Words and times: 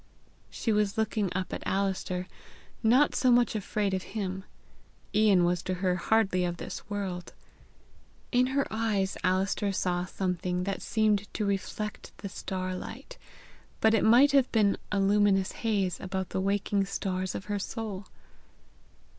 She 0.49 0.71
was 0.71 0.97
looking 0.97 1.29
up 1.35 1.53
at 1.53 1.61
Alister, 1.63 2.25
not 2.81 3.13
so 3.13 3.29
much 3.29 3.53
afraid 3.55 3.93
of 3.93 4.01
him; 4.17 4.45
Ian 5.13 5.43
was 5.43 5.61
to 5.61 5.75
her 5.75 5.97
hardly 5.97 6.43
of 6.43 6.57
this 6.57 6.89
world. 6.89 7.33
In 8.31 8.47
her 8.47 8.65
eyes 8.71 9.15
Alister 9.23 9.71
saw 9.71 10.05
something 10.05 10.63
that 10.63 10.81
seemed 10.81 11.31
to 11.35 11.45
reflect 11.45 12.17
the 12.17 12.29
starlight; 12.29 13.19
but 13.79 13.93
it 13.93 14.03
might 14.03 14.31
have 14.31 14.51
been 14.51 14.75
a 14.91 14.99
luminous 14.99 15.51
haze 15.51 15.99
about 15.99 16.29
the 16.29 16.41
waking 16.41 16.85
stars 16.85 17.35
of 17.35 17.45
her 17.45 17.59
soul! 17.59 18.07